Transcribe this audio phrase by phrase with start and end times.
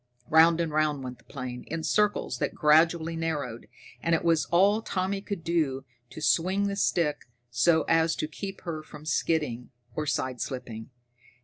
[0.31, 3.67] Round and round went the plane, in circles that gradually narrowed,
[4.01, 8.61] and it was all Tommy could do to swing the stick so as to keep
[8.61, 10.87] her from skidding or sideslipping.